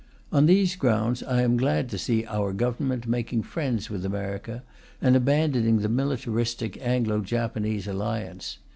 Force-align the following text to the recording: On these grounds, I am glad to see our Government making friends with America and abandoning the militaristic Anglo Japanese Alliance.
On 0.31 0.47
these 0.47 0.75
grounds, 0.75 1.21
I 1.21 1.43
am 1.43 1.57
glad 1.57 1.87
to 1.89 1.97
see 1.99 2.25
our 2.25 2.53
Government 2.53 3.05
making 3.05 3.43
friends 3.43 3.87
with 3.91 4.03
America 4.03 4.63
and 4.99 5.15
abandoning 5.15 5.77
the 5.77 5.89
militaristic 5.89 6.75
Anglo 6.81 7.19
Japanese 7.19 7.85
Alliance. 7.85 8.57